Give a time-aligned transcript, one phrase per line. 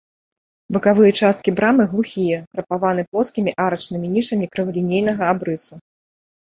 [0.77, 5.73] Бакавыя часткі брамы глухія, крапаваны плоскімі арачнымі нішамі крывалінейнага абрысу.